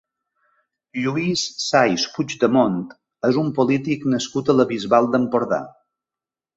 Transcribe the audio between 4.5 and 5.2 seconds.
a la Bisbal